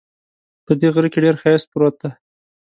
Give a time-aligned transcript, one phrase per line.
[0.65, 2.09] په دې غره کې ډېر ښایست پروت ده